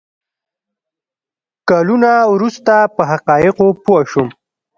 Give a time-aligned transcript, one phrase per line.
[1.69, 4.29] کلونه وروسته په حقایقو پوه شوم.